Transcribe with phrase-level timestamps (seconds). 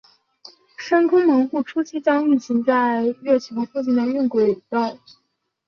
[0.77, 4.97] 深空门户初期将运行在月球附近的晕轨道。